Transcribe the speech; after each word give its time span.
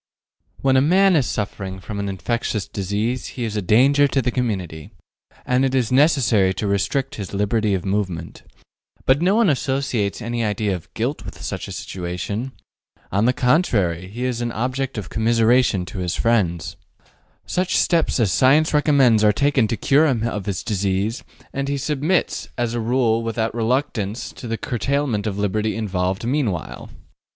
When 0.61 0.77
a 0.77 0.81
man 0.81 1.15
is 1.15 1.27
suffering 1.27 1.79
from 1.79 1.99
an 1.99 2.09
infectious 2.09 2.67
disease 2.67 3.27
he 3.37 3.43
is 3.43 3.55
a 3.55 3.61
danger 3.61 4.07
to 4.07 4.19
the 4.19 4.31
community, 4.31 4.89
and 5.45 5.63
it 5.63 5.75
is 5.75 5.91
necessary 5.91 6.55
to 6.55 6.65
restrict 6.65 7.13
his 7.21 7.35
liberty 7.35 7.75
of 7.75 7.85
movement. 7.85 8.41
But 9.05 9.21
no 9.21 9.35
one 9.35 9.47
associates 9.47 10.19
any 10.19 10.43
idea 10.43 10.73
of 10.75 10.91
guilt 10.95 11.23
with 11.23 11.39
such 11.43 11.67
a 11.67 11.71
situation. 11.71 12.51
On 13.11 13.25
the 13.25 13.31
contrary, 13.31 14.07
he 14.07 14.23
is 14.25 14.41
an 14.41 14.51
object 14.53 14.97
of 14.97 15.09
commiseration 15.11 15.85
to 15.85 15.99
his 15.99 16.15
friends. 16.15 16.77
Such 17.45 17.77
steps 17.77 18.19
as 18.19 18.31
science 18.31 18.73
recommends 18.73 19.23
are 19.23 19.31
taken 19.31 19.67
to 19.67 19.77
cure 19.77 20.07
him 20.07 20.27
of 20.27 20.47
his 20.47 20.63
disease, 20.63 21.23
and 21.53 21.67
he 21.67 21.77
submits 21.77 22.49
as 22.57 22.73
a 22.73 22.79
rule 22.79 23.21
without 23.21 23.53
reluctance 23.53 24.31
to 24.33 24.47
the 24.47 24.57
curtailment 24.57 25.27
of 25.27 25.37
liberty 25.37 25.75
involved 25.75 26.25
meanwhile. 26.25 26.89